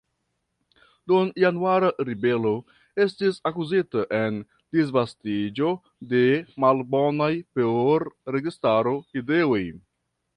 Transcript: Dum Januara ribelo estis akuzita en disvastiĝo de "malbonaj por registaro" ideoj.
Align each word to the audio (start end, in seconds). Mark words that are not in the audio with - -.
Dum 1.09 1.27
Januara 1.41 1.89
ribelo 2.07 2.53
estis 3.05 3.37
akuzita 3.49 4.05
en 4.21 4.39
disvastiĝo 4.77 5.69
de 6.15 6.23
"malbonaj 6.65 7.31
por 7.61 8.07
registaro" 8.37 8.95
ideoj. 9.23 9.63